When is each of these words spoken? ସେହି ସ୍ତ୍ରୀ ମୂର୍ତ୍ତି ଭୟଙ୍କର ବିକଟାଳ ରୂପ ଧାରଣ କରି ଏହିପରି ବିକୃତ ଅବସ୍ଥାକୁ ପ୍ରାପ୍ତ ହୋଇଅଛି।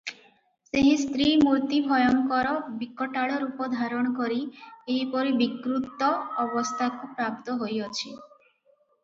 ସେହି 0.67 0.93
ସ୍ତ୍ରୀ 1.01 1.25
ମୂର୍ତ୍ତି 1.41 1.81
ଭୟଙ୍କର 1.91 2.53
ବିକଟାଳ 2.79 3.35
ରୂପ 3.43 3.67
ଧାରଣ 3.75 4.15
କରି 4.21 4.39
ଏହିପରି 4.95 5.37
ବିକୃତ 5.43 6.11
ଅବସ୍ଥାକୁ 6.47 7.13
ପ୍ରାପ୍ତ 7.23 7.61
ହୋଇଅଛି। 7.63 8.13